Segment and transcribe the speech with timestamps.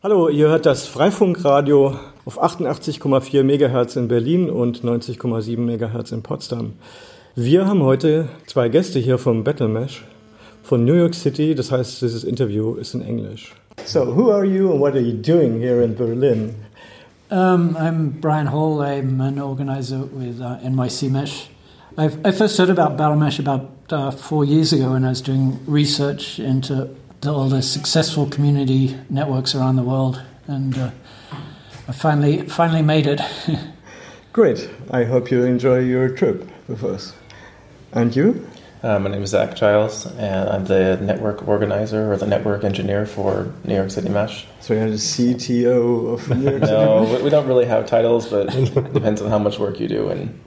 [0.00, 6.74] Hallo, ihr hört das Freifunkradio auf 88,4 MHz in Berlin und 90,7 MHz in Potsdam.
[7.34, 10.04] Wir haben heute zwei Gäste hier vom Battle Mesh
[10.62, 11.56] von New York City.
[11.56, 13.56] Das heißt, dieses Interview ist in Englisch.
[13.86, 16.54] So, who are you and what are you doing here in Berlin?
[17.32, 18.80] Um, I'm Brian Hall.
[18.80, 21.50] I'm an organizer with uh, NYC Mesh.
[21.96, 25.20] I've, I first heard about Battle Mesh about uh, four years ago when I was
[25.20, 26.88] doing research into
[27.26, 30.90] all the successful community networks around the world, and uh,
[31.88, 33.20] I finally finally made it.
[34.32, 34.70] Great.
[34.90, 37.14] I hope you enjoy your trip with us.
[37.92, 38.46] And you?
[38.82, 43.06] Uh, my name is Zach Giles, and I'm the network organizer or the network engineer
[43.06, 44.46] for New York City Mesh.
[44.60, 48.54] So you're the CTO of New York City No, we don't really have titles, but
[48.54, 50.38] it depends on how much work you do and,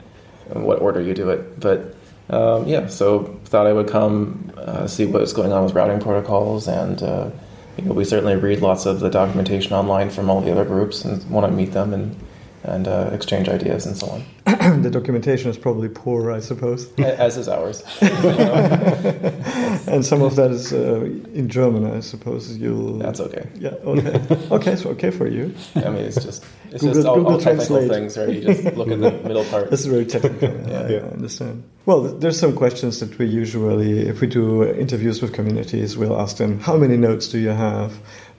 [0.50, 1.60] and what order you do it.
[1.60, 1.94] But
[2.32, 6.66] um, yeah, so thought I would come uh, see what's going on with routing protocols,
[6.66, 7.30] and uh,
[7.76, 11.04] you know, we certainly read lots of the documentation online from all the other groups
[11.04, 12.16] and want to meet them and
[12.64, 14.24] and uh, exchange ideas and so on.
[14.82, 16.92] the documentation is probably poor, I suppose.
[16.98, 17.82] As is ours.
[18.00, 21.00] and some of that is uh,
[21.34, 22.56] in German, I suppose.
[22.56, 22.98] You'll.
[22.98, 23.48] That's okay.
[23.56, 23.70] Yeah.
[23.70, 24.46] Okay.
[24.52, 24.76] okay.
[24.76, 25.54] So okay for you.
[25.74, 27.98] I mean, it's just it's Google, just all, Google all technical Translate.
[27.98, 28.28] things, right?
[28.28, 29.70] You just look at the middle part.
[29.70, 30.48] This is very technical.
[30.68, 30.80] yeah.
[30.80, 31.62] I, I understand.
[31.86, 36.36] Well, there's some questions that we usually, if we do interviews with communities, we'll ask
[36.36, 37.92] them, how many nodes do you have?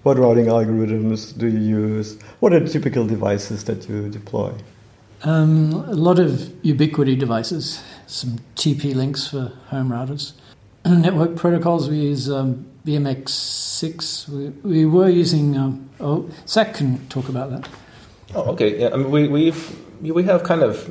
[0.04, 2.20] What routing algorithms do you use?
[2.40, 4.54] What are the typical devices that you deploy?
[5.24, 6.32] Um, a lot of
[6.64, 10.34] Ubiquiti devices, some TP links for home routers.
[10.86, 14.28] Network protocols, we use um, BMX6.
[14.28, 17.70] We, we were using, um, oh, Zach can talk about that.
[18.36, 18.82] Oh, okay.
[18.82, 20.90] Yeah, I mean, we, we've, we have kind of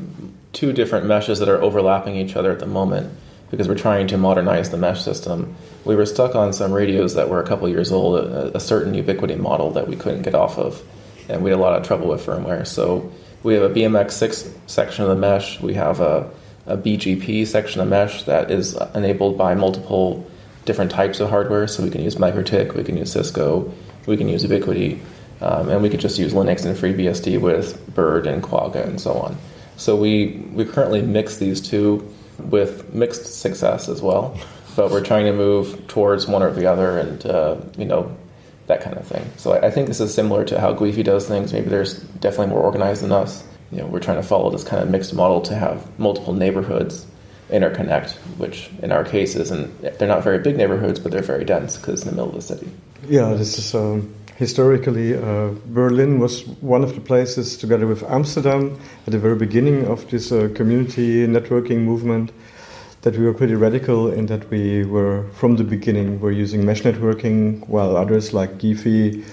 [0.52, 3.12] two different meshes that are overlapping each other at the moment
[3.50, 5.54] because we're trying to modernize the mesh system.
[5.84, 8.94] We were stuck on some radios that were a couple years old, a, a, certain
[8.94, 10.82] Ubiquiti model that we couldn't get off of,
[11.28, 12.66] and we had a lot of trouble with firmware.
[12.66, 16.30] So we have a BMX6 section of the mesh, we have a,
[16.66, 20.26] a BGP section of mesh that is enabled by multiple
[20.64, 21.66] different types of hardware.
[21.66, 23.70] So we can use MikroTik, we can use Cisco,
[24.06, 25.00] we can use Ubiquiti,
[25.42, 29.14] um, and we could just use Linux and FreeBSD with Bird and Quagga and so
[29.14, 29.36] on.
[29.76, 32.08] So we, we currently mix these two
[32.38, 34.38] with mixed success as well.
[34.76, 38.16] But we're trying to move towards one or the other, and uh, you know
[38.68, 39.22] that kind of thing.
[39.36, 41.52] So I, I, think this is similar to how Guifi does things.
[41.52, 43.44] Maybe there's definitely more organized than us.
[43.70, 47.06] You know, we're trying to follow this kind of mixed model to have multiple neighborhoods
[47.50, 49.98] interconnect, which in our case isn't.
[49.98, 52.40] They're not very big neighborhoods, but they're very dense because in the middle of the
[52.40, 52.70] city.
[53.06, 53.74] Yeah, this is.
[53.74, 58.76] Um historically, uh, Berlin was one of the places, together with Amsterdam,
[59.06, 62.32] at the very beginning of this uh, community networking movement,
[63.02, 66.82] that we were pretty radical in that we were, from the beginning, were using mesh
[66.82, 69.24] networking, while others like Guifi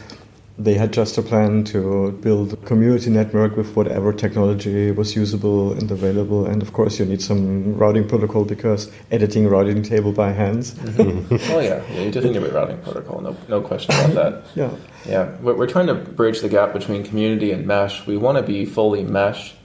[0.59, 5.71] they had just a plan to build a community network with whatever technology was usable
[5.71, 6.45] and available.
[6.45, 10.73] And of course, you need some routing protocol because editing routing table by hands.
[10.73, 11.35] Mm-hmm.
[11.53, 13.21] oh yeah, yeah, you definitely need a routing protocol.
[13.21, 14.43] No, no question about that.
[14.55, 14.75] yeah,
[15.05, 15.37] yeah.
[15.37, 18.05] We're, we're trying to bridge the gap between community and mesh.
[18.05, 19.55] We want to be fully mesh,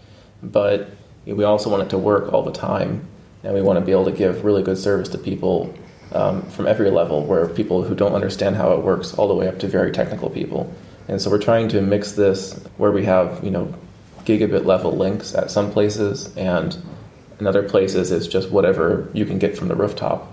[0.45, 0.91] but
[1.27, 3.09] we also want it to work all the time,
[3.43, 5.75] and we want to be able to give really good service to people
[6.15, 9.49] um, from every level, where people who don't understand how it works, all the way
[9.49, 10.73] up to very technical people.
[11.09, 13.75] And so we're trying to mix this where we have, you know,
[14.25, 16.77] gigabit level links at some places, and
[17.41, 20.33] in other places it's just whatever you can get from the rooftop,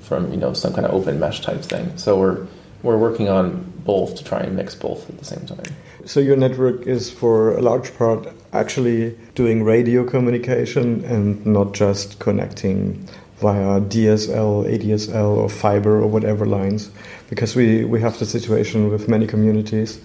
[0.00, 1.96] from you know some kind of open mesh type thing.
[1.98, 2.46] So we're
[2.82, 5.74] we're working on both to try and mix both at the same time.
[6.04, 12.18] So your network is for a large part actually doing radio communication and not just
[12.18, 13.06] connecting
[13.40, 16.90] via DSL, ADSL, or fiber or whatever lines,
[17.30, 20.00] because we, we have the situation with many communities.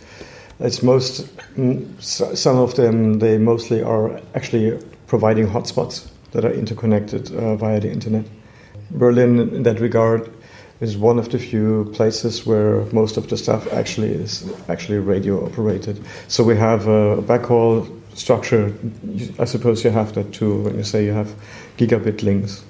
[0.60, 1.28] It's most
[2.00, 7.92] some of them they mostly are actually providing hotspots that are interconnected uh, via the
[7.92, 8.26] internet.
[8.92, 10.32] Berlin, in that regard,
[10.80, 15.46] is one of the few places where most of the stuff actually is actually radio
[15.46, 16.04] operated.
[16.28, 18.74] So we have a backhaul structure.
[19.40, 21.34] I suppose you have that too when you say you have
[21.78, 22.64] gigabit links.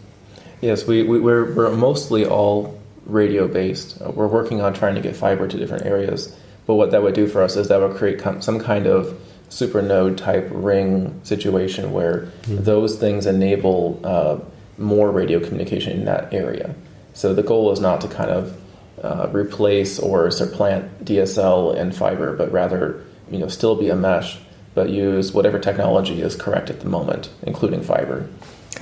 [0.63, 4.01] Yes, we, we, are we're, we're mostly all radio based.
[4.01, 6.33] Uh, we're working on trying to get fiber to different areas.
[6.65, 9.19] But what that would do for us is that would create some kind of
[9.49, 12.63] super node type ring situation where mm-hmm.
[12.63, 14.39] those things enable uh,
[14.77, 16.73] more radio communication in that area.
[17.13, 18.57] So the goal is not to kind of
[19.03, 24.39] uh, replace or supplant DSL and fiber, but rather you know still be a mesh,
[24.75, 28.29] but use whatever technology is correct at the moment, including fiber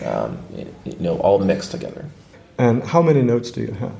[0.03, 0.37] um,
[0.85, 2.05] you know, all mixed together.
[2.57, 3.93] And how many nodes do you have?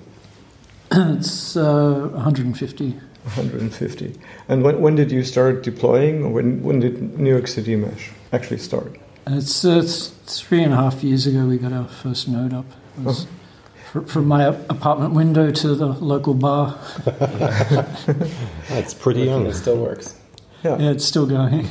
[1.18, 2.92] it's uh, 150.
[3.24, 4.20] 150.
[4.50, 6.24] And when, when did you start deploying?
[6.24, 8.98] Or when, when did New York City Mesh actually start?
[9.28, 12.66] It's, uh, it's three and a half years ago we got our first node up.
[13.06, 13.28] It
[13.92, 16.80] fr- from my apartment window to the local bar.
[17.06, 19.46] That's pretty young.
[19.46, 20.16] It still works.
[20.64, 20.78] Yeah.
[20.78, 21.68] Yeah, it's still going.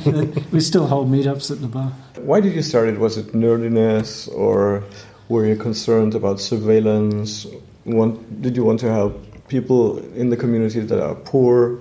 [0.51, 1.91] we still hold meetups at the bar.
[2.17, 2.99] Why did you start it?
[2.99, 4.83] Was it nerdiness or
[5.29, 7.47] were you concerned about surveillance?
[7.85, 11.79] Want, did you want to help people in the community that are poor?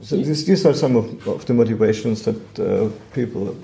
[0.00, 3.54] So these, these are some of, of the motivations that uh, people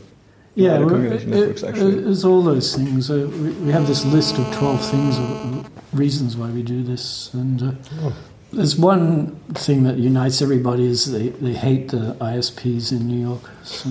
[0.55, 2.11] Yeah, the community it- networks it- actually.
[2.11, 3.11] it's all those things.
[3.11, 7.33] Uh, we, we have this list of 12 things, or reasons why we do this.
[7.35, 7.73] And uh,
[8.03, 8.13] Oh.
[8.53, 13.43] There's one thing that unites everybody is they, they hate the ISPs in New York.
[13.63, 13.91] So,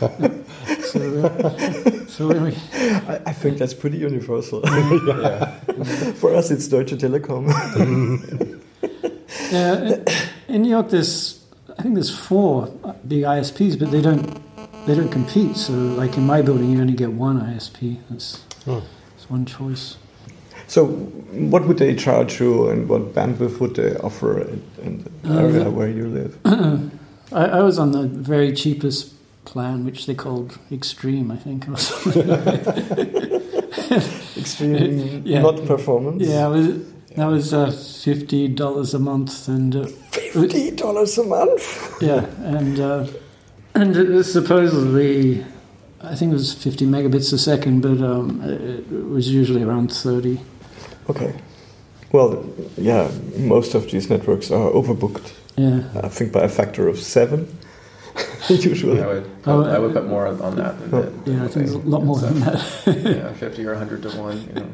[0.90, 4.62] so, uh, so we, I, I think that's pretty universal.
[5.06, 5.50] Yeah.
[6.14, 7.48] For us, it's Deutsche Telekom.
[9.52, 10.02] yeah,
[10.48, 11.44] in New York, there's
[11.78, 12.66] I think there's four
[13.06, 14.40] big ISPs, but they don't
[14.86, 15.56] they don't compete.
[15.56, 17.98] So, like in my building, you only get one ISP.
[18.10, 18.82] That's, Oh.
[19.14, 19.96] that's one choice.
[20.68, 20.86] So,
[21.50, 25.38] what would they charge you, and what bandwidth would they offer in, in the Uh,
[25.42, 26.38] area where you live?
[27.32, 29.12] I, I was on the very cheapest
[29.44, 31.68] plan, which they called Extreme, I think.
[31.68, 32.28] Or something.
[34.36, 35.42] Extreme, Yeah.
[35.42, 36.22] not performance.
[36.22, 36.68] yeah, was,
[37.16, 37.70] that was uh,
[38.04, 41.94] fifty dollars a month, and uh, fifty dollars a month.
[42.00, 43.06] yeah, and uh,
[43.74, 45.44] and it was supposedly,
[46.02, 48.60] I think it was fifty megabits a second, but um, it,
[48.92, 50.40] it was usually around thirty.
[51.08, 51.34] Okay.
[52.12, 52.44] Well,
[52.76, 55.32] yeah, most of these networks are overbooked.
[55.56, 57.58] Yeah, I think by a factor of seven.
[58.48, 59.02] Usually.
[59.02, 61.02] I would, Oh, I would put more on that than oh.
[61.02, 61.30] that.
[61.30, 62.82] yeah, I think it's a lot more than that.
[62.86, 64.46] yeah, 50 or 100 to 1.
[64.46, 64.68] You know.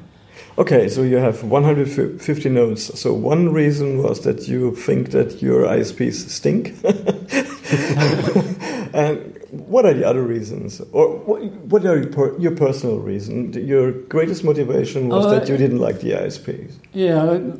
[0.58, 3.00] Okay, so you have 150 nodes.
[3.00, 6.74] So one reason was that you think that your ISPs stink.
[8.94, 10.80] and what are the other reasons?
[10.92, 13.52] Or what, what are your, per, your personal reason?
[13.52, 16.72] Your greatest motivation was Oh, that you didn't like the ISPs.
[16.92, 17.52] Yeah, I-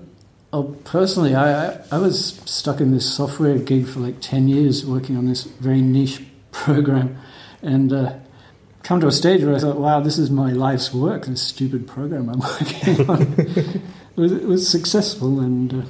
[0.54, 5.16] oh, personally, I, I was stuck in this software gig for like ten years, working
[5.16, 6.22] on this very niche
[6.52, 7.18] program,
[7.62, 8.14] and uh,
[8.82, 11.26] come to a stage where I thought, "Wow, this is my life's work.
[11.26, 13.80] This stupid program I'm working on." it,
[14.16, 15.82] was, it was successful and uh,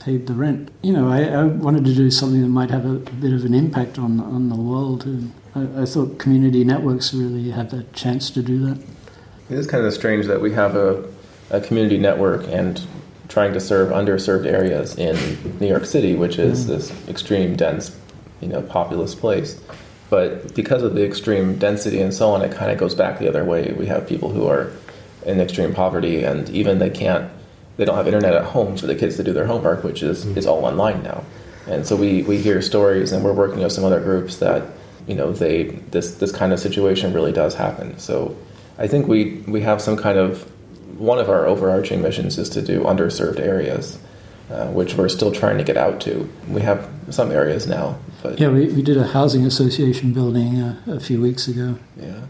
[0.00, 0.70] paid the rent.
[0.82, 3.54] You know, I, I wanted to do something that might have a, bit of an
[3.54, 8.30] impact on on the world, and I, I thought community networks really had that chance
[8.30, 8.78] to do that.
[9.50, 11.04] It is kind of strange that we have a,
[11.50, 12.80] a community network and
[13.28, 15.16] trying to serve underserved areas in
[15.60, 16.68] New York City, which is mm.
[16.68, 17.96] this extreme dense,
[18.40, 19.60] you know, populous place.
[20.10, 23.28] But because of the extreme density and so on, it kind of goes back the
[23.28, 23.72] other way.
[23.78, 24.72] We have people who are
[25.24, 27.30] in extreme poverty, and even they can't,
[27.80, 30.26] they don't have internet at home for the kids to do their homework, which is
[30.36, 31.24] is all online now.
[31.66, 34.64] And so we, we hear stories, and we're working with some other groups that
[35.08, 37.98] you know they this this kind of situation really does happen.
[37.98, 38.36] So
[38.76, 40.42] I think we we have some kind of
[40.98, 43.98] one of our overarching missions is to do underserved areas,
[44.50, 46.28] uh, which we're still trying to get out to.
[46.48, 50.76] We have some areas now, but Yeah, we, we did a housing association building uh,
[50.86, 52.20] a few weeks ago, yeah.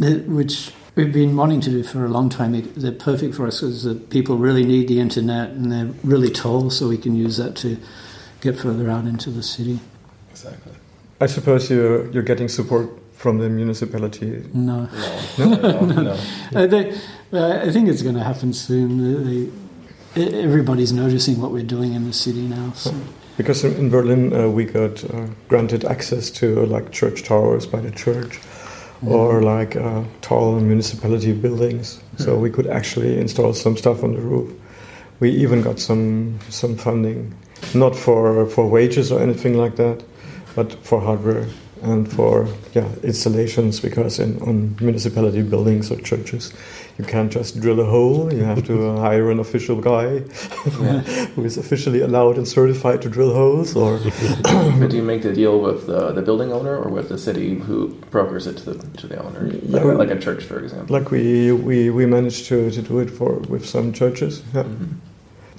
[0.00, 2.60] that- which we've been wanting to do for a long time.
[2.74, 6.70] They're perfect for us because the people really need the internet and they're really tall,
[6.70, 7.78] so we can use that to
[8.40, 9.80] get further out into the city.
[10.30, 10.72] exactly.
[11.20, 14.42] I suppose you're, you're getting support from the municipality.
[14.54, 14.88] No,
[15.38, 16.18] No, no, no, no.
[16.54, 16.92] Uh, they,
[17.32, 19.24] uh, I think it's going to happen soon.
[19.24, 19.50] They,
[20.14, 22.72] they, everybody's noticing what we're doing in the city now.
[22.72, 22.94] So.
[23.36, 27.66] Because in, in Berlin, uh, we got uh, granted access to uh, like church towers
[27.66, 28.38] by the church,
[29.06, 32.00] or like uh, tall municipality buildings.
[32.18, 34.52] So we could actually install some stuff on the roof.
[35.20, 37.34] We even got some some funding,
[37.74, 40.02] not for for wages or anything like that,
[40.54, 41.46] but for hardware
[41.82, 43.80] and for yeah installations.
[43.80, 46.52] Because in on municipality buildings or churches,
[46.98, 48.32] you can't just drill a hole.
[48.32, 50.18] You have to uh, hire an official guy
[51.34, 53.98] who is officially allowed and certified to drill holes, or
[54.80, 57.54] But do you make the deal with the, the building owner or with the city
[57.56, 59.92] who brokers it to the to the owner, like, Yeah.
[59.98, 60.94] like a church, for example?
[60.98, 64.42] like we we, we managed to, to do it for with some churches.
[64.54, 64.64] Yeah.
[64.64, 64.88] Mhm.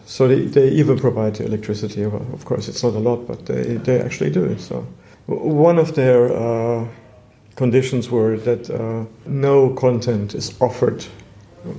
[0.06, 2.06] So they, they even provide electricity.
[2.06, 4.60] Well, of course, it's not a lot, but they, they actually do it.
[4.60, 4.86] So W-
[5.36, 6.86] one of their uh,
[7.56, 11.06] conditions were that uh, no content is offered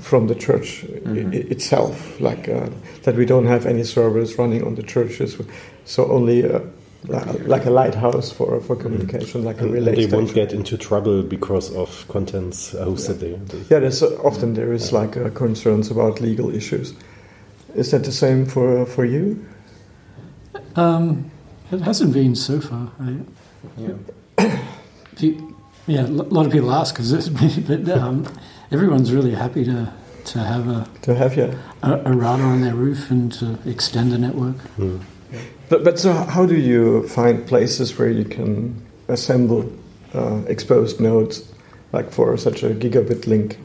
[0.00, 1.32] from the church i- Mhm.
[1.34, 2.68] i- itself, like uh,
[3.02, 5.36] that we don't have any servers running on the churches,
[5.84, 6.44] so only.
[6.44, 6.60] Uh,
[7.46, 11.24] like a lighthouse for, for communication, like a And relay they won't get into trouble
[11.24, 13.40] because of contents hosted there.
[13.68, 16.94] Yeah, there's uh, often there is like uh, concerns about legal issues.
[17.74, 19.36] Is that the same for for you?
[20.76, 21.30] Um,
[21.72, 22.92] it hasn't been so far.
[23.00, 23.16] I,
[23.76, 23.94] Yeah.
[25.16, 25.38] Pe-
[25.86, 27.28] yeah, a lot of people ask because
[27.68, 28.26] but um,
[28.70, 29.92] everyone's really happy to
[30.24, 31.52] to have a, To have yeah.
[31.82, 34.56] a, a router on their roof and to extend the network.
[35.68, 38.74] But but so how do you find places where you can
[39.08, 39.64] assemble
[40.14, 41.42] uh, exposed nodes,
[41.92, 43.58] like for such a gigabit link?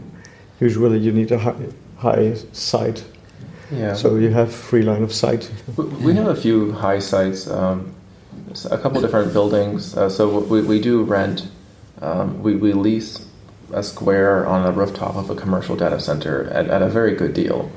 [0.60, 1.56] Usually you need a high
[1.98, 3.04] high site,
[3.72, 3.94] Yeah.
[3.96, 5.52] so you have free line of sight.
[5.78, 7.96] We, we have a few high sites, um, s-
[8.66, 9.96] a couple different buildings.
[9.96, 11.48] Uh, so we, we do rent,
[12.02, 13.26] um, we, we lease
[13.74, 17.34] a square on the rooftop of a commercial data center at, at a very good
[17.34, 17.70] deal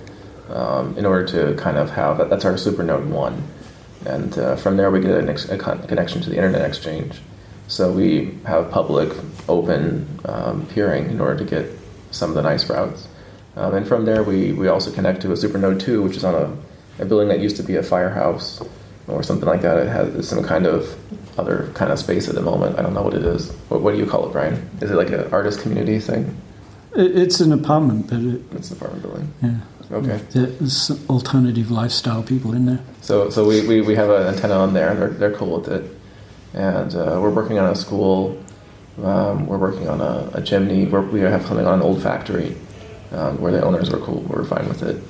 [0.49, 2.31] um, in order to kind of have that.
[2.31, 3.49] That's our Supernode 1.
[4.07, 7.21] And uh, from there, we get an ex- a con- connection to the Internet Exchange.
[7.69, 9.13] So we have public,
[9.49, 11.71] open um, peering in order to get
[12.11, 13.09] some of the nice routes.
[13.57, 16.35] Um, and from there, we, we also connect to a Supernode 2, which is on
[16.35, 18.63] a, a building that used to be a firehouse
[19.11, 19.79] or something like that.
[19.79, 20.97] It has some kind of
[21.39, 22.79] other kind of space at the moment.
[22.79, 23.51] I don't know what it is.
[23.69, 24.69] What, what do you call it, Brian?
[24.81, 26.37] Is it like an artist community thing?
[26.95, 29.33] It's an apartment, but it, It's an apartment building.
[29.43, 30.21] yeah, Okay.
[30.33, 32.81] there's alternative lifestyle people in there.
[33.01, 34.95] So, so we, we, we have an antenna on there.
[34.95, 35.85] They're, they're cool with it.
[36.53, 38.43] And uh, we're working on a school.
[39.03, 40.85] Um, we're working on a, a chimney.
[40.87, 42.57] We're, we have something on an old factory
[43.13, 44.21] um, where the owners were cool.
[44.23, 45.01] We're fine with it.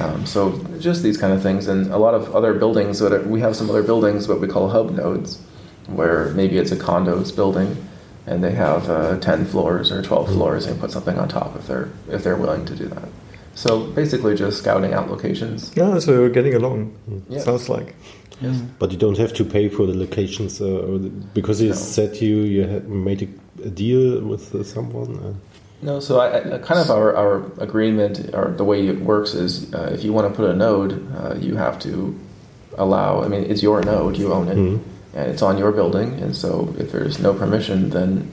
[0.00, 1.68] Um, so just these kind of things.
[1.68, 2.98] And a lot of other buildings.
[3.00, 5.40] That are, we have some other buildings, what we call hub nodes,
[5.86, 7.76] where maybe it's a condos building
[8.26, 11.66] and they have uh, 10 floors or 12 floors and put something on top if
[11.66, 13.08] they're, if they're willing to do that.
[13.54, 15.72] So basically just scouting out locations.
[15.76, 16.96] Yeah, so you're getting along.
[17.28, 17.40] Yeah.
[17.40, 17.94] Sounds like.
[18.78, 20.98] But you don't have to pay for the locations uh,
[21.34, 21.74] because you No.
[21.76, 25.16] said you you had made a, a deal with uh, someone.
[25.18, 25.34] Uh,
[25.82, 29.72] No, so I, I, kind of our, our agreement or the way it works is
[29.74, 32.18] uh, if you want to put a node, uh, you have to
[32.78, 33.22] allow.
[33.22, 34.80] I mean, it's your node, you own it, Mhm.
[35.14, 36.14] and it's on your building.
[36.20, 38.30] And so if there's no permission, then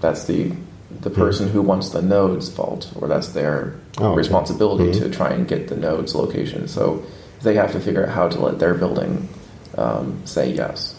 [0.00, 0.52] that's the
[1.02, 4.16] the person who wants the node's fault, or that's their Oh, okay.
[4.16, 5.02] responsibility Mhm.
[5.02, 6.66] to try and get the node's location.
[6.68, 7.02] So
[7.42, 9.28] they have to figure out how to let their building
[9.76, 10.94] um, say yes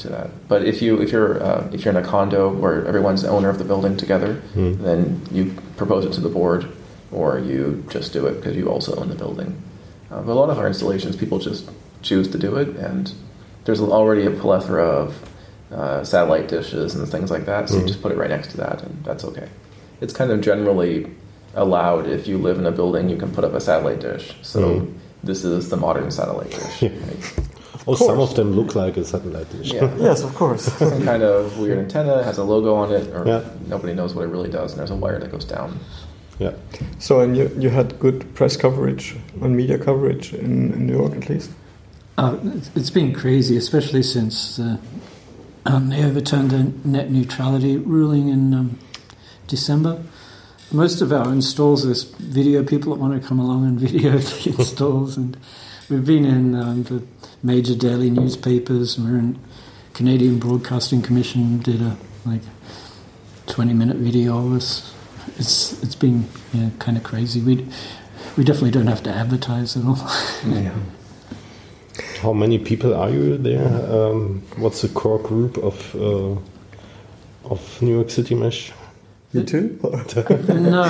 [0.00, 0.30] to that.
[0.48, 3.48] But if you if you're uh, if you're in a condo where everyone's the owner
[3.48, 4.82] of the building together, Hmm.
[4.82, 6.66] then you propose it to the board,
[7.12, 9.60] or you just do it because you also own the building.
[10.10, 11.68] Uh, but a lot of our installations, people just
[12.02, 13.12] choose to do it, and
[13.64, 15.14] there's already a plethora of
[15.72, 17.68] uh, satellite dishes and things like that.
[17.68, 17.86] So you Mhm.
[17.88, 19.48] just put it right next to that, and that's okay.
[20.00, 21.06] It's kind of generally
[21.54, 24.34] allowed if you live in a building, you can put up a satellite dish.
[24.42, 24.92] So Mhm.
[25.22, 26.82] this is the modern satellite dish.
[26.82, 27.59] right?
[27.86, 29.72] Oh, some of them look like a satellite dish.
[29.72, 29.94] Yeah.
[29.98, 30.64] Yes, of course.
[30.78, 33.42] Some kind of weird antenna has a logo on it, or Yeah.
[33.66, 35.78] nobody knows what it really does, and there's a wire that goes down.
[36.38, 36.52] yeah.
[36.98, 41.14] so, and you, you had good press coverage and media coverage in, in New York,
[41.16, 41.50] at least.
[42.18, 44.76] Uh, it's- it's been crazy, especially since uh,
[45.66, 48.78] um, they overturned the net neutrality ruling in um,
[49.46, 50.02] December.
[50.72, 54.54] Most of our installs, there's video people that want to come along and video the
[54.58, 55.36] installs, and
[55.90, 57.02] we've been in um, the
[57.42, 58.96] major daily newspapers.
[58.96, 59.38] and We're in
[59.92, 62.42] Canadian Broadcasting Commission did a like
[63.48, 64.94] 20 minute video of us.
[65.36, 67.40] It's it's been yeah, kind of crazy.
[67.40, 67.66] We
[68.36, 69.98] we definitely don't have to advertise at all.
[70.46, 70.72] Yeah.
[72.22, 73.66] How many people are you there?
[73.66, 76.36] Um, what's the core group of uh,
[77.50, 78.72] of New York City Mesh?
[79.32, 79.78] You too?
[80.48, 80.84] no,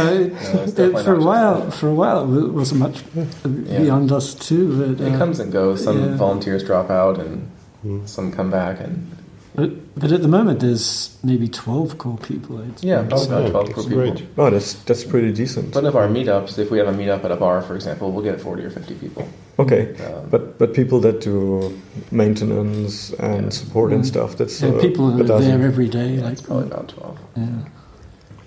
[0.64, 3.02] it's it, for a not while, for a while, it wasn't much
[3.44, 4.94] beyond us too.
[4.96, 5.84] But, It uh, comes and goes.
[5.84, 6.16] Some yeah.
[6.16, 7.50] volunteers drop out, and
[7.82, 8.04] Hmm.
[8.06, 9.10] some come back, and
[9.54, 12.62] but, but at the moment, there's maybe twelve core people.
[12.62, 13.08] I'd yeah, say.
[13.08, 14.12] probably about Yeah, twelve that's per people.
[14.12, 14.26] great.
[14.38, 15.74] oh, that's that's pretty decent.
[15.74, 18.24] One of our meetups, if we have a meetup at a bar, for example, we'll
[18.24, 19.28] get forty or fifty people.
[19.58, 21.72] Okay, Um, but but people that do
[22.10, 23.48] maintenance and Yeah.
[23.50, 24.06] support and Mm.
[24.06, 26.14] stuff, that's and uh, people a are there every day.
[26.14, 27.18] yeah, like, it's probably about twelve.
[27.36, 27.44] yeah.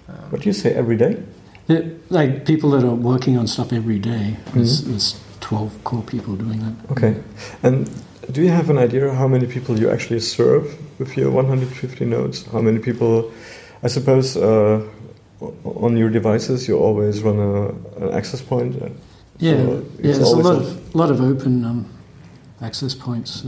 [0.09, 1.17] Um, What do you say every day?
[1.67, 4.35] Yeah, like people that are working on stuff every day.
[4.53, 4.87] There's, Mhm.
[4.89, 6.91] there's twelve core people doing that.
[6.91, 7.15] Okay,
[7.63, 7.89] and
[8.31, 10.63] do you have an idea how many people you actually serve
[10.99, 12.45] with your 150 nodes?
[12.51, 13.31] How many people?
[13.83, 14.81] I suppose uh,
[15.63, 18.75] on your devices you always run a, an access point.
[18.81, 18.89] uh,
[19.39, 19.79] Yeah, so yeah.
[20.03, 21.85] There's a lot of lot of open um,
[22.61, 23.41] access points.
[23.41, 23.47] So,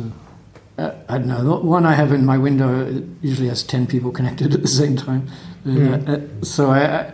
[0.77, 1.43] uh, I don't know.
[1.43, 4.67] The one I have in my window it usually has ten people connected at the
[4.67, 5.27] same time.
[5.65, 5.93] Hmm.
[6.07, 7.13] uh, so I, I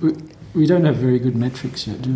[0.00, 0.16] we,
[0.54, 2.10] we don't have very good metrics yet, do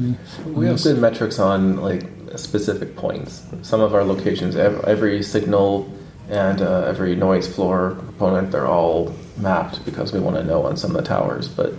[0.44, 0.52] we?
[0.52, 2.04] We have good metrics on like
[2.36, 3.44] specific points.
[3.62, 5.92] Some of our locations, every signal
[6.30, 10.76] and uh, every noise floor component, they're all mapped because we want to know on
[10.76, 11.48] some of the towers.
[11.48, 11.74] But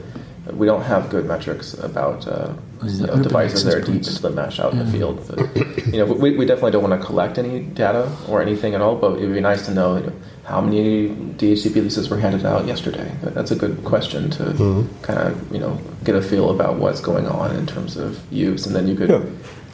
[0.54, 4.08] we don't have good metrics about uh, you know, devices that are deep points?
[4.10, 5.26] into the mesh out in the field.
[5.28, 8.82] But, you know, we, we definitely don't want to collect any data or anything at
[8.82, 8.96] all.
[8.96, 12.46] But it would be nice to know, you know how many DHCP leases were handed
[12.46, 13.12] out yesterday.
[13.24, 17.26] That's a good question to kind of you know get a feel about what's going
[17.28, 19.24] on in terms of use, and then you could Yeah.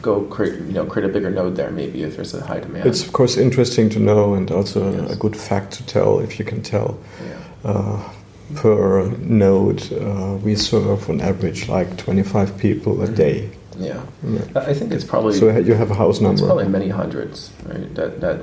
[0.02, 2.86] go create you know create a bigger node there maybe if there's a high demand.
[2.86, 5.12] It's of course interesting to know, and also Yes.
[5.12, 6.98] a good fact to tell if you can tell.
[7.22, 7.70] yeah.
[7.70, 8.10] Uh,
[8.56, 13.50] per node, uh, we serve on average like 25 people a day.
[13.80, 14.42] Yeah, Yeah.
[14.56, 16.46] I I think it's probably So you have a house it's number.
[16.46, 18.42] probably many hundreds right, that that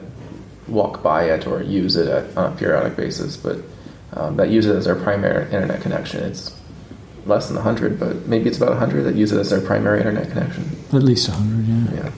[0.67, 3.59] walk by it or use it at, on a periodic basis, but
[4.15, 6.25] um, that use it as their primary internet connection.
[6.25, 6.55] It's
[7.27, 10.31] less than hundred, but maybe it's about hundred that use it as their primary internet
[10.31, 10.65] connection.
[10.93, 12.03] At least 100, yeah.
[12.05, 12.11] Yeah,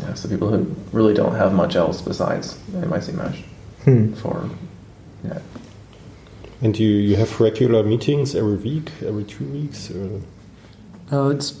[0.00, 0.14] yeah.
[0.14, 3.42] So people who really don't have much else besides NYC Mesh
[3.84, 4.12] Hmm.
[4.14, 4.50] for
[5.24, 5.38] yeah.
[6.60, 9.90] And you, you have regular meetings every week, every two weeks?
[9.90, 10.20] Or?
[11.12, 11.60] Oh, it's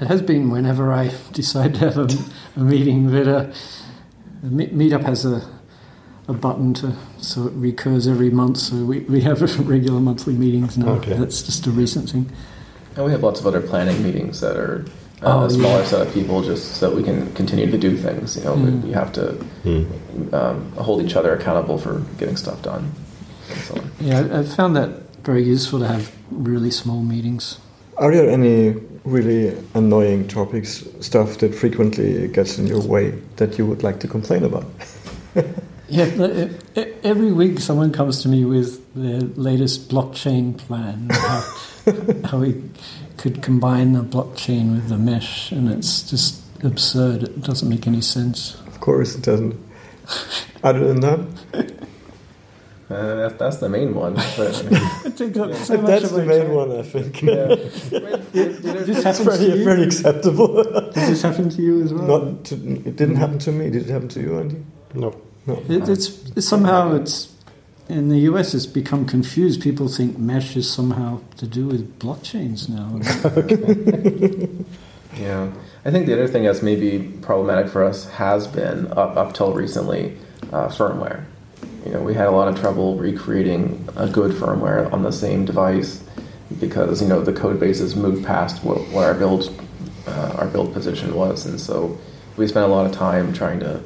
[0.00, 2.08] it has been whenever I decide to have a,
[2.56, 3.52] a meeting, but uh,
[4.42, 5.48] the Meetup has a
[6.28, 8.56] a button to so it recurs every month.
[8.56, 10.90] So we, we have regular monthly meetings now.
[10.94, 11.14] Okay.
[11.14, 12.30] That's just a recent thing.
[12.96, 14.84] And we have lots of other planning meetings that are
[15.20, 15.84] uh, Oh, a smaller yeah.
[15.84, 18.36] set of people just so we can continue to do things.
[18.36, 18.86] You know, Mm.
[18.86, 19.30] you have to
[20.32, 22.92] um, hold each other accountable for getting stuff done.
[23.50, 23.90] And so on.
[24.00, 24.90] Yeah, I, found that
[25.24, 27.58] very useful to have really small meetings.
[27.96, 33.66] Are there any really annoying topics, stuff that frequently gets in your way that you
[33.66, 34.66] would like to complain about?
[35.92, 36.48] Yeah,
[37.04, 41.54] every week someone comes to me with their latest blockchain plan, how,
[42.30, 42.62] how we
[43.18, 47.24] could combine the blockchain with the mesh, and it's just absurd.
[47.24, 48.54] It doesn't make any sense.
[48.68, 49.54] Of course, it doesn't.
[50.64, 51.81] Other than that,
[52.92, 54.14] Uh, that, that's the main one.
[54.14, 54.64] But,
[55.06, 56.54] It takes up so much that's of the main time.
[56.54, 57.22] one, I think.
[57.22, 57.46] yeah.
[58.32, 59.64] This It's happens to very, you?
[59.64, 60.62] very acceptable.
[60.64, 62.06] Does this happen to you as well?
[62.24, 63.70] Not to, it didn't happen to me.
[63.70, 64.62] Did it happen to you, Andy?
[64.94, 65.14] No.
[65.46, 65.54] No.
[65.68, 67.32] It, it's, it's somehow it's
[67.88, 68.54] in the US.
[68.54, 69.62] It's become confused.
[69.62, 72.98] People think mesh is somehow to do with blockchains now.
[75.14, 75.52] Yeah,
[75.84, 79.52] I think the other thing that's maybe problematic for us has been up up till
[79.52, 80.16] recently
[80.52, 81.24] uh, firmware.
[81.84, 85.44] You know, we had a lot of trouble recreating a good firmware on the same
[85.44, 86.02] device
[86.60, 89.50] because you know the code bases moved past what, our build
[90.06, 91.98] uh, our build position was, and so
[92.36, 93.82] we spent a lot of time trying to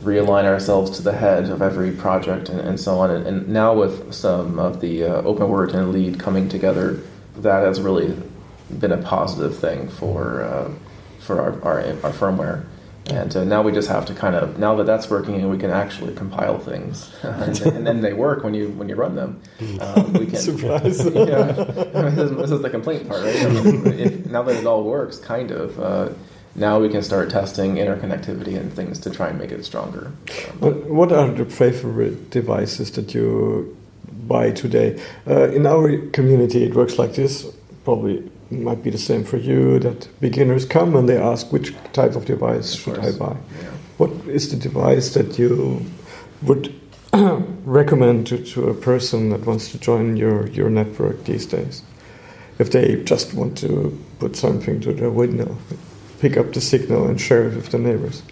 [0.00, 3.10] realign ourselves to the head of every project and, and so on.
[3.10, 7.00] And, and now with some of the uh, OpenWrt and LEDE coming together,
[7.36, 8.16] that has really
[8.80, 10.70] been a positive thing for uh,
[11.20, 12.64] for our, our, our firmware.
[13.10, 15.58] And uh, now we just have to kind of now that that's working and we
[15.58, 19.40] can actually compile things, and, and then they work when you when you run them.
[19.80, 21.04] Um, we can Surprise.
[21.14, 21.90] yeah.
[21.94, 23.44] I mean, this, is, this is the complaint part, right?
[23.44, 26.10] I mean, if, now that it all works, kind of, uh,
[26.54, 30.06] now we can start testing interconnectivity and things to try and make it stronger.
[30.06, 33.76] Um, What what are the favorite devices that you
[34.28, 35.00] buy today?
[35.26, 37.46] Uh, in our community, it works like this.
[37.84, 39.78] Probably might be the same for you.
[39.78, 42.98] That beginners come and they ask which type of device Of should.
[42.98, 43.36] I buy.
[43.62, 43.70] yeah.
[43.98, 45.84] What is the device that you
[46.42, 46.74] would
[47.64, 51.82] recommend to, to a person that wants to join your, your network these days?
[52.58, 55.56] If they just want to put something to their window,
[56.20, 58.22] pick up the signal and share it with the neighbors.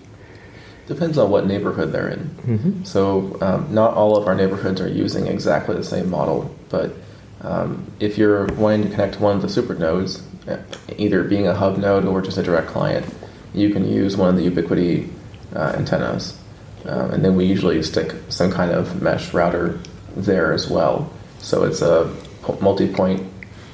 [0.87, 2.19] Depends on what neighborhood they're in.
[2.45, 6.95] hmm So, um, not all of our neighborhoods are using exactly the same model, but
[7.43, 10.63] um, if you're wanting to connect to one of the super nodes, uh,
[10.97, 13.07] either being a hub node or just a direct client,
[13.55, 15.11] you can use one of the Ubiquiti
[15.55, 16.39] uh, antennas.
[16.85, 19.81] Um, and then we usually stick some kind of mesh router
[20.17, 21.13] there as well.
[21.39, 22.15] So it's a
[22.61, 23.23] multi-point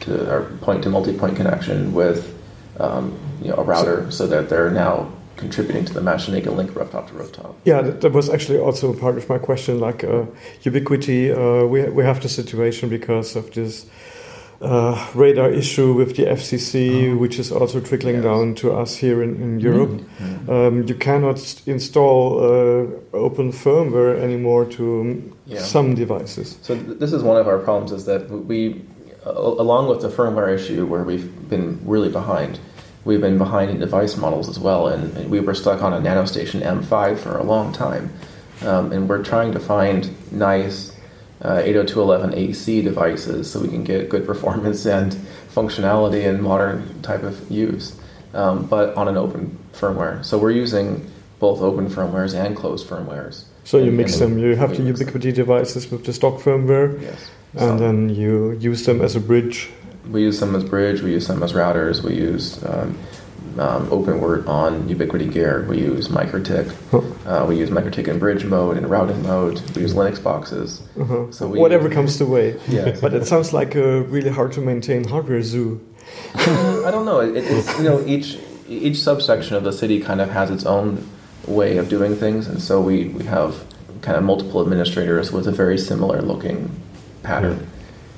[0.00, 2.32] to or point to multi-point connection with
[2.78, 6.40] um, you know a router, so that they're now contributing to the mesh and they
[6.40, 7.54] can link rooftop to rooftop.
[7.64, 9.78] Yeah, that, that was actually also part of my question.
[9.80, 10.24] Like uh,
[10.64, 13.86] Ubiquiti, uh, we we have the situation because of this
[14.62, 17.16] uh, radar issue with the FCC, Oh.
[17.18, 18.24] which is also trickling Yes.
[18.24, 19.90] down to us here in, in Europe.
[19.90, 20.50] Mm-hmm.
[20.50, 25.60] Um, you cannot install uh, open firmware anymore to Yeah.
[25.60, 26.56] some devices.
[26.62, 28.82] So th- this is one of our problems is that we,
[29.26, 32.58] along with the firmware issue where we've been really behind,
[33.06, 36.00] we've been behind in device models as well, and, and we were stuck on a
[36.00, 38.12] nanostation M5 for a long time,
[38.62, 40.92] um, and we're trying to find nice
[41.42, 45.12] uh, 802.11ac devices so we can get good performance and
[45.54, 47.98] functionality and modern type of use,
[48.34, 50.24] um, but on an open firmware.
[50.24, 53.44] So we're using both open firmwares and closed firmwares.
[53.64, 54.38] So you And- mix and them.
[54.38, 54.82] You have the.
[54.82, 57.30] Ubiquiti devices with the stock firmware, Yes.
[57.52, 59.70] and So- then you use them as a bridge
[60.10, 62.98] we use some as bridge, we use some as routers, we use um,
[63.58, 68.76] um, OpenWrt on Ubiquiti Gear, we use MikroTik, uh, we use MikroTik in bridge mode
[68.76, 70.82] and routing mode, we use Linux boxes.
[70.98, 71.30] Uh-huh.
[71.32, 72.58] So we, Whatever comes the way.
[72.68, 72.96] Yeah.
[73.00, 75.80] But it sounds like a really hard to maintain hardware zoo.
[76.34, 77.20] I don't know.
[77.20, 78.38] It, it's you know each
[78.68, 81.06] each subsection of the city kind of has its own
[81.46, 83.64] way of doing things, and so we we have
[84.02, 86.70] kind of multiple administrators with a very similar looking
[87.22, 87.68] pattern.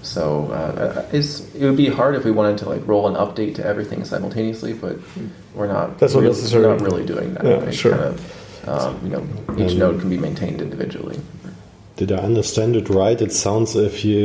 [0.08, 3.54] So uh, it's it would be hard if we wanted to like roll an update
[3.56, 4.96] to everything simultaneously, but
[5.54, 5.98] we're not.
[5.98, 6.66] That's not really, necessary.
[6.66, 7.44] We're not really doing that.
[7.44, 7.92] Yeah, sure.
[7.92, 9.24] Kind of, um, you know,
[9.62, 11.18] each Um, node can be maintained individually.
[11.96, 13.20] Did I understand it right?
[13.20, 14.20] It sounds if you,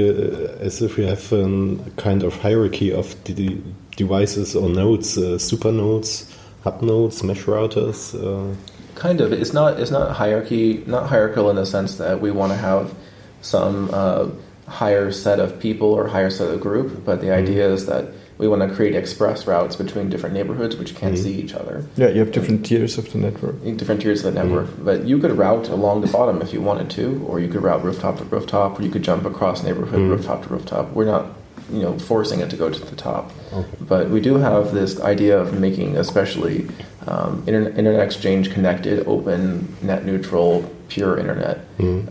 [0.60, 3.58] uh, as if you have a kind of hierarchy of the
[3.98, 6.32] devices or nodes, uh, super nodes,
[6.64, 8.14] hub nodes, mesh routers.
[8.14, 8.56] Uh,
[8.96, 9.34] Kind of.
[9.34, 9.80] It's not.
[9.80, 10.84] It's not hierarchy.
[10.86, 12.94] Not hierarchical in the sense that we want to have
[13.42, 14.28] some uh,
[14.74, 17.06] higher set of people or higher set of group.
[17.06, 17.44] But the mm-hmm.
[17.44, 18.08] idea is that
[18.38, 21.24] we want to create express routes between different neighborhoods which can't mm-hmm.
[21.24, 21.86] see each other.
[21.96, 23.64] Yeah, you have different tiers of the network.
[23.78, 24.50] different tiers of the mm-hmm.
[24.50, 24.84] network.
[24.84, 27.84] But you could route along the bottom if you wanted to, or you could route
[27.84, 30.92] rooftop to rooftop, or you could jump across neighborhood rooftop to rooftop.
[30.92, 31.28] We're not,
[31.72, 33.32] you know, forcing it to go to the top.
[33.80, 36.68] But we do have this idea of making, especially
[37.06, 41.60] um, internet, internet exchange connected, open, net neutral, pure internet.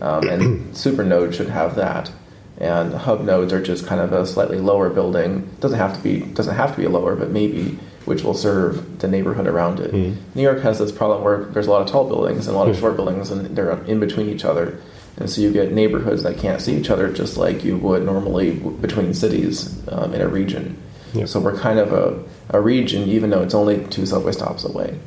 [0.01, 2.11] Um, and SuperNode should have that.
[2.57, 5.49] And hub nodes are just kind of a slightly lower building.
[5.59, 8.99] Doesn't have to be doesn't have to be a lower, but maybe which will serve
[8.99, 9.93] the neighborhood around it.
[10.35, 12.69] New York has this problem where there's a lot of tall buildings and a lot
[12.69, 14.79] of short buildings, and they're in between each other.
[15.17, 18.51] And so you get neighborhoods that can't see each other, just like you would normally
[18.51, 20.77] between cities um, in a region.
[21.13, 21.25] Yeah.
[21.25, 24.99] So we're kind of a, a region, even though it's only two subway stops away.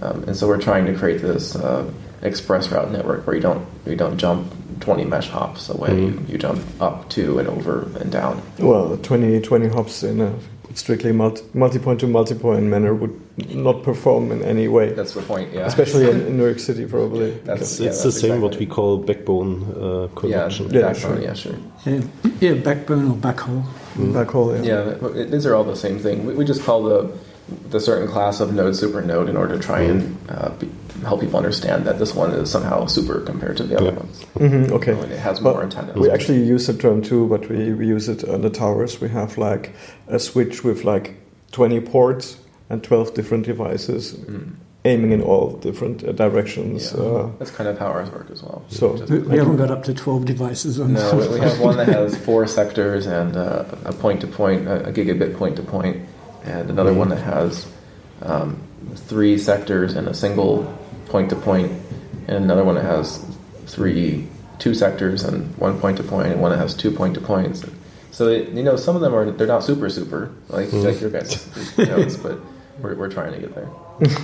[0.00, 1.90] Um, and so we're trying to create this uh,
[2.22, 5.94] express route network where you don't you don't jump 20 mesh hops away.
[5.98, 8.42] You, you jump up to and over and down.
[8.58, 10.32] Well, 20, 20 hops in a
[10.74, 13.18] strictly multi, multi-point to multi-point manner would
[13.54, 15.52] not perform in any way, That's the point.
[15.52, 15.66] Yeah.
[15.66, 17.30] especially in, in New York City, probably.
[17.44, 20.70] That's- it's yeah, it's the that's same what we call backbone uh, connection.
[20.70, 21.22] Yeah, backbone, sure.
[21.22, 21.56] yeah, sure.
[21.86, 22.02] Yeah,
[22.40, 23.64] yeah, backbone or backhaul.
[23.96, 24.84] Backhaul, yeah.
[24.84, 26.26] Yeah, th- it- these are all the same thing.
[26.26, 27.10] We, we just call the
[27.70, 30.68] the certain class of node super node in order to try and uh, be,
[31.04, 33.98] help people understand that this one is somehow super compared to the other Yeah.
[33.98, 34.22] ones.
[34.38, 34.92] hmm okay.
[34.92, 35.96] And it has But more antennas.
[35.96, 39.00] We actually use the term too, but we, we use it on the towers.
[39.00, 39.72] We have like
[40.08, 41.14] a switch with like
[41.52, 42.36] 20 ports
[42.70, 44.52] and 12 different devices Mm.
[44.84, 46.92] aiming in all different uh, directions.
[46.96, 47.02] Yeah.
[47.04, 48.62] Uh, That's kind of how ours work as well.
[48.68, 51.76] So- We, we haven't got up to 12 devices on no, we- we have one
[51.76, 55.62] that has four sectors and uh, a point to point, a a gigabit point to
[55.62, 55.96] point,
[56.44, 57.66] and another one that has
[58.22, 58.58] um,
[58.94, 60.64] three sectors and a single
[61.16, 61.72] point to point,
[62.28, 63.24] and another one that has
[63.64, 67.22] three, two sectors and one point to point, and one that has two point to
[67.22, 67.64] points.
[68.10, 70.86] So it, you know, some of them are they're not super super like mm-hmm.
[70.86, 72.38] like your guys' nodes, but
[72.82, 73.70] we're, we're trying to get there.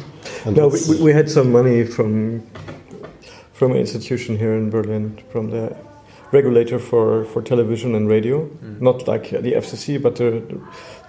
[0.44, 2.44] No, we, we- we had some money from
[3.54, 5.64] from an institution here in Berlin, from the
[6.32, 8.48] regulator for, for television and radio,
[8.80, 10.42] not like the FCC, but the,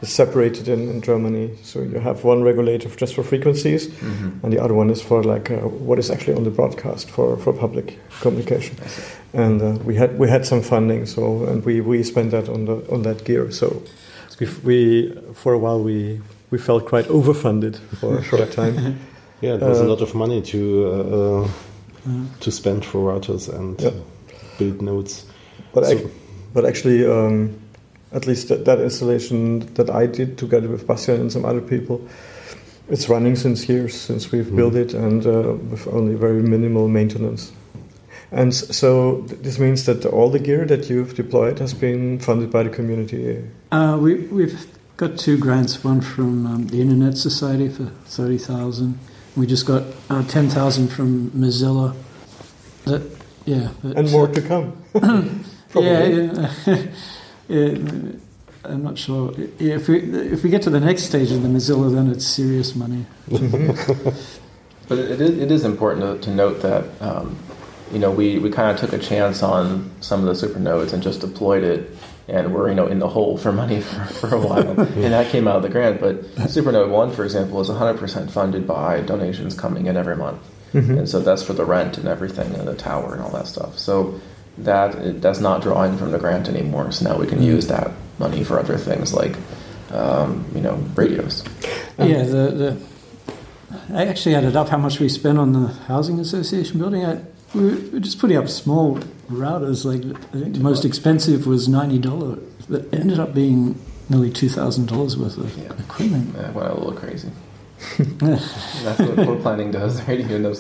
[0.02, 1.56] the separated in, in Germany.
[1.64, 3.88] So you have one regulator just for frequencies,
[4.44, 5.58] and the other one is for like uh,
[5.88, 8.76] what is actually on the broadcast for, for public communication.
[9.34, 12.66] And uh, we had we had some funding, so and we, we spent that on
[12.66, 13.50] the on that gear.
[13.52, 13.82] So
[14.40, 19.00] we, we for a while we we felt quite overfunded for a short time.
[19.42, 23.80] yeah, there's uh, a lot of money to uh, uh, to spend for routers and
[23.82, 23.92] Yeah.
[24.58, 25.26] Build nodes.
[25.74, 26.08] But, So- ac-
[26.54, 27.56] but actually, um,
[28.12, 32.02] at least that, that installation that I did together with Bastian and some other people,
[32.90, 34.56] it's running since years since we've Mm.
[34.56, 37.52] built it and uh, with only very minimal maintenance.
[38.32, 42.64] And so this means that all the gear that you've deployed has been funded by
[42.64, 43.44] the community.
[43.72, 44.66] Uh, we, we've
[44.98, 48.98] got two grants, one from um, the Internet Society for 30000
[49.36, 51.94] We just got uh, 10000 from Mozilla.
[52.86, 53.02] That,
[53.46, 53.70] yeah.
[53.82, 54.74] but- And more to come.
[55.70, 55.90] Probably.
[55.90, 56.86] Yeah, yeah,
[57.48, 58.12] yeah,
[58.66, 59.34] I'm not sure.
[59.60, 62.76] If we, if we get to the next stage of the Mozilla, then it's serious
[62.76, 63.06] money.
[64.88, 67.38] But it is, it is important to, to note that um,
[67.92, 70.92] you know we, we kind of took a chance on some of the super nodes
[70.94, 71.90] and just deployed it,
[72.28, 75.32] and we're you know in the hole for money for, for a while, and that
[75.32, 76.00] came out of the grant.
[76.02, 80.42] But Supernode One, for example, is 100% funded by donations coming in every month,
[80.74, 80.98] Mm-hmm.
[81.00, 83.78] and so that's for the rent and everything, and the tower and all that stuff.
[83.78, 84.20] So
[84.60, 86.92] that it, that's not drawing from the grant anymore.
[86.92, 87.48] So now we can mm-hmm.
[87.48, 89.36] use that money for other things like
[89.92, 91.44] um, you know radios.
[91.98, 92.78] yeah, um, the,
[93.90, 97.06] the I actually added up how much we spent on the housing association building.
[97.06, 97.22] I,
[97.54, 98.98] we were just putting up small
[99.30, 99.86] routers.
[99.86, 102.40] Like I think the most expensive was ninety dollars.
[102.70, 105.74] That ended up being nearly two thousand dollars worth of Yeah.
[105.80, 106.34] equipment.
[106.36, 107.30] Yeah, went a little crazy.
[107.98, 110.20] That's what core planning does, right?
[110.20, 110.58] You end up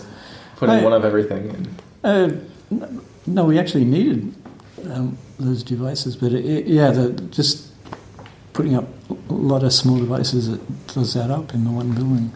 [0.58, 0.84] putting Right.
[0.84, 1.76] one of everything in.
[2.04, 2.30] Uh,
[3.26, 4.34] no, we actually needed
[4.90, 7.68] um, those devices, but it, it, yeah, the, just
[8.54, 8.88] putting up
[9.30, 12.32] a lot of small devices it does that up in the one building.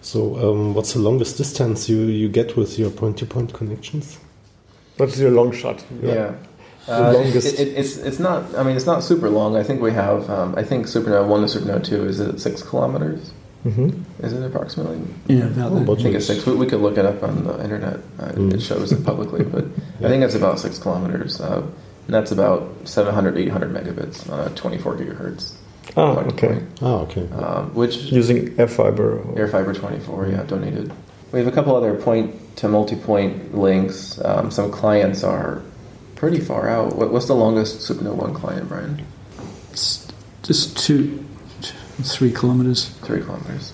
[0.00, 4.18] So, um, what's the longest distance you, you get with your point-to-point connections?
[4.96, 5.84] What's your long shot?
[6.02, 6.12] Yeah.
[6.12, 6.34] The
[6.88, 8.54] Uh, longest- It, it, it's it's not.
[8.56, 9.56] I mean, it's not super long.
[9.56, 10.28] I think we have.
[10.30, 13.32] Um, I think Supernode one to Supernode two is it six kilometers?
[13.64, 13.90] hmm
[14.22, 15.00] Is it approximately?
[15.26, 16.46] Yeah, about Oh, I think it's six.
[16.46, 17.96] We, we could look it up on the internet.
[18.18, 18.54] Uh, Mm.
[18.54, 19.64] It shows it publicly, but
[20.04, 21.40] I think it's about six kilometers.
[21.40, 21.62] Uh,
[22.06, 25.54] and that's about 700, 800 megabits on a 24 gigahertz.
[25.96, 26.48] Oh, okay.
[26.48, 26.64] point.
[26.80, 27.28] Ah, okay.
[27.32, 29.26] Um, which Using airFiber.
[29.26, 30.90] or- airFiber 24, yeah, donated.
[31.32, 34.18] We have a couple other point to multi-point links.
[34.24, 35.60] Um, some clients are
[36.18, 36.96] pretty far out.
[36.96, 39.06] What, what's the longest Supernode One client, Brian?
[39.70, 40.06] It's
[40.42, 41.24] just two,
[41.62, 42.88] two, three kilometers.
[43.04, 43.72] Three kilometers.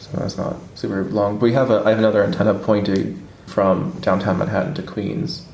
[0.00, 1.38] So that's not super long.
[1.38, 5.46] We have a, I have another antenna pointed from downtown Manhattan to Queens,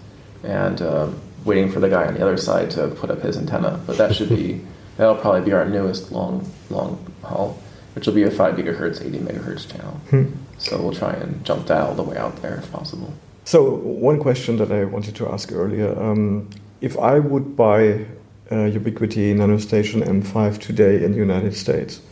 [0.44, 3.80] and um, waiting for the guy on the other side to put up his antenna.
[3.84, 4.60] But that should be
[4.96, 7.60] that'll probably be our newest long long haul,
[7.96, 9.94] which will be a five gigahertz, eighty megahertz channel.
[10.10, 10.32] Hmm.
[10.58, 13.12] So we'll try and jump that all the way out there if possible.
[13.48, 16.50] So one question that I wanted to ask earlier: um,
[16.82, 18.04] If I would buy
[18.50, 22.02] uh, Ubiquiti NanoStation M5 today in the United States,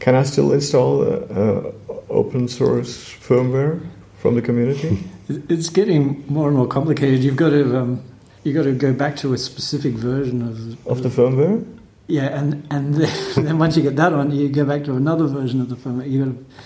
[0.00, 1.70] can I still install uh,
[2.10, 3.78] open source firmware
[4.18, 4.98] from the community?
[5.48, 7.22] It's getting more and more complicated.
[7.22, 8.02] You've got to um,
[8.42, 11.62] you got to go back to a specific version of of the firmware?
[12.08, 13.10] Yeah, and and then,
[13.44, 16.10] then once you get that on, you go back to another version of the firmware.
[16.10, 16.24] You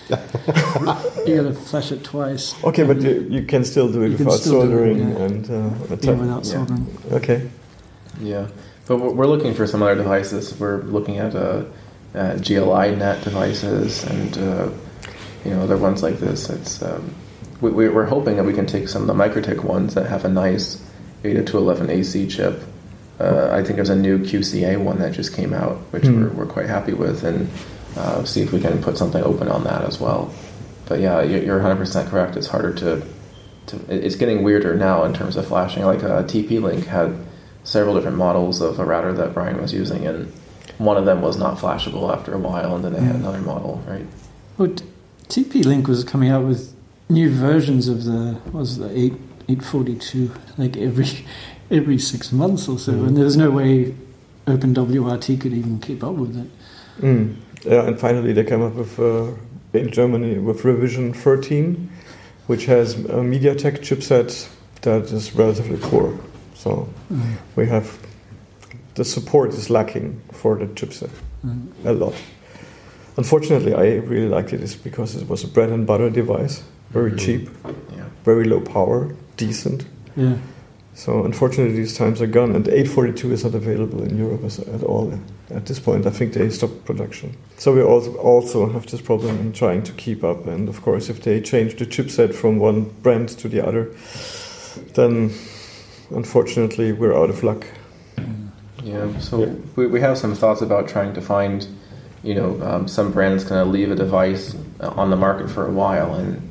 [0.09, 2.55] got to you got to flash it twice.
[2.63, 5.25] Okay, but you, you can still do it without still do it, soldering yeah.
[5.25, 6.19] and uh, Yeah, attack.
[6.19, 6.51] without Yeah.
[6.51, 6.97] soldering.
[7.11, 7.49] Okay.
[8.19, 8.47] Yeah,
[8.87, 10.59] but we're we're looking for some other devices.
[10.59, 11.63] We're looking at uh,
[12.15, 14.69] uh, GL.iNet devices and uh,
[15.45, 16.49] you know other ones like this.
[16.49, 17.13] It's um,
[17.61, 20.25] we, we- we're hoping that we can take some of the MikroTik ones that have
[20.25, 20.81] a nice
[21.23, 22.61] 8 to 11 AC chip.
[23.19, 26.21] Uh, I think there's a new QCA one that just came out, which Hmm.
[26.23, 27.49] we're, we're quite happy with, and
[27.95, 30.31] uh, see if we can put something open on that as well.
[30.87, 32.35] But yeah, you- you're 100% correct.
[32.37, 33.01] It's harder to,
[33.67, 35.83] to it's getting weirder now in terms of flashing.
[35.83, 37.15] Like uh, TP Link had
[37.63, 40.31] several different models of a router that Brian was using, and
[40.77, 43.19] one of them was not flashable after a while, and then they had Mm.
[43.21, 44.05] another model, right?
[44.59, 44.69] Well,
[45.27, 46.73] TP Link was coming out with
[47.09, 49.13] new versions of the what was the eight
[49.49, 51.07] eight forty two like every
[51.71, 53.07] every six months or so, Mhm.
[53.07, 53.93] and there was no way
[54.47, 56.47] OpenWRT could even keep up with it.
[57.01, 57.35] Mm.
[57.65, 59.31] Yeah, and finally they came up with uh,
[59.73, 61.89] in Germany with revision 13,
[62.47, 64.47] which has a MediaTek chipset
[64.81, 66.17] that is relatively poor.
[66.55, 67.21] So Mm.
[67.55, 67.97] we have
[68.95, 71.09] the support is lacking for the chipset
[71.45, 71.67] Mm.
[71.85, 72.13] a lot.
[73.17, 76.61] Unfortunately, I really liked it is because it was a bread and butter device,
[76.93, 77.17] very Mhm.
[77.19, 78.03] cheap, Yeah.
[78.25, 79.85] very low power, decent.
[80.15, 80.37] Yeah,
[80.93, 85.13] So unfortunately, these times are gone, and 842 is not available in Europe at all
[85.51, 86.05] at this point.
[86.07, 87.37] I think they stopped production.
[87.57, 90.47] So we also also have this problem in trying to keep up.
[90.47, 93.93] And of course, if they change the chipset from one brand to the other,
[94.95, 95.31] then
[96.09, 97.65] unfortunately we're out of luck.
[98.83, 99.53] Yeah, so Yeah.
[99.75, 101.67] We, we have some thoughts about trying to find,
[102.23, 105.67] you know, um, some brands going to leave a device uh, on the market for
[105.67, 106.41] a while and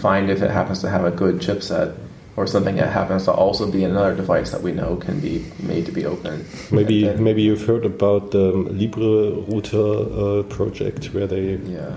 [0.00, 1.96] find if it happens to have a good chipset
[2.36, 5.86] or something that happens to also be another device that we know can be made
[5.86, 6.44] to be open.
[6.70, 11.92] Maybe then- maybe you've heard about the Libre Router uh, project where they Yeah.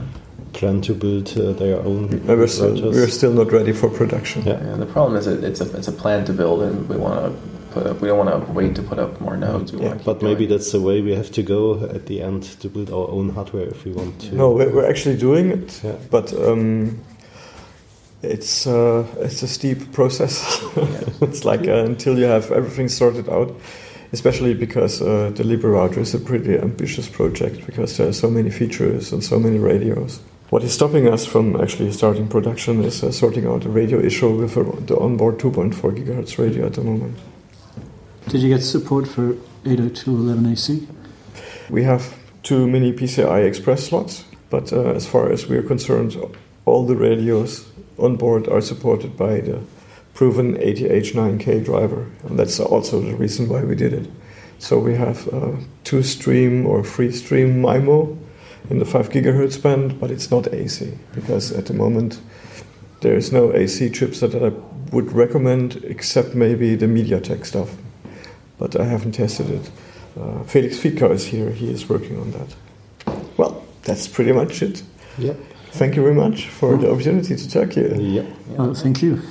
[0.54, 2.94] plan to build uh, their own we're still, routers.
[2.94, 4.44] we're still not ready for production.
[4.46, 4.60] Yeah.
[4.66, 7.20] Yeah, the problem is it, it's a it's a plan to build, and we want
[7.26, 7.32] to
[7.74, 8.02] put up.
[8.02, 9.72] We don't want to wait to put up more nodes.
[9.74, 12.44] We Yeah, want But maybe that's the way we have to go at the end
[12.62, 14.36] to build our own hardware if we want to.
[14.36, 15.98] No, we're, we're actually doing it, Yeah.
[16.10, 16.98] but um,
[18.22, 20.62] it's uh, it's a steep process.
[21.22, 23.54] it's like uh, until you have everything sorted out,
[24.12, 28.30] especially because uh, the Libre router is a pretty ambitious project because there are so
[28.30, 30.20] many features and so many radios.
[30.50, 34.36] What is stopping us from actually starting production is uh, sorting out the radio issue
[34.36, 34.56] with
[34.88, 37.18] the onboard 2.4 gigahertz radio at the moment.
[38.28, 40.88] did you get support for 802.11ac?
[41.70, 46.18] We have two mini PCI Express slots, but uh, as far as we are concerned,
[46.66, 47.69] all the radios
[48.00, 49.62] on board are supported by the
[50.14, 54.10] proven ATH9K driver, and that's also the reason why we did it.
[54.58, 55.52] So we have uh,
[55.84, 58.18] two stream or three stream MIMO
[58.70, 62.20] in the 5 gigahertz band, but it's not AC because at the moment
[63.02, 64.52] there is no AC chips that I
[64.94, 67.78] would recommend except maybe the MediaTek stuff,
[68.58, 69.72] but I haven't tested it.
[70.20, 71.52] uh, Felix Fietkau is here.
[71.52, 72.56] He is working on that.
[73.38, 74.84] Well, that's pretty much it.
[75.18, 75.38] Yep.
[75.72, 77.96] Thank you very much for the opportunity to talk here.
[77.96, 78.26] Yep.
[78.48, 79.22] Well, oh, thank you.